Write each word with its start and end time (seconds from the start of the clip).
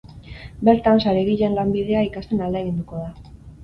Bertan, 0.69 1.03
saregileen 1.05 1.59
lanbidea 1.61 2.05
ikasten 2.09 2.45
ahaleginduko 2.47 3.09
da. 3.09 3.35